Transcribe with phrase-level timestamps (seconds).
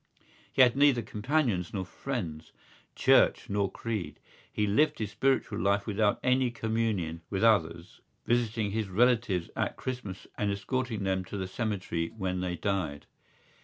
[0.51, 2.51] He had neither companions nor friends,
[2.95, 4.19] church nor creed.
[4.51, 10.25] He lived his spiritual life without any communion with others, visiting his relatives at Christmas
[10.39, 13.05] and escorting them to the cemetery when they died.